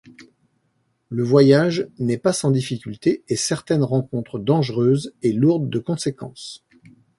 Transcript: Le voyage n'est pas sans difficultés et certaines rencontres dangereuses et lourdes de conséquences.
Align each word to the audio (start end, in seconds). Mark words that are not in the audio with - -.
Le 1.09 1.23
voyage 1.23 1.87
n'est 1.99 2.17
pas 2.17 2.33
sans 2.33 2.49
difficultés 2.49 3.23
et 3.29 3.35
certaines 3.35 3.83
rencontres 3.83 4.39
dangereuses 4.39 5.13
et 5.21 5.31
lourdes 5.31 5.69
de 5.69 5.77
conséquences. 5.77 6.65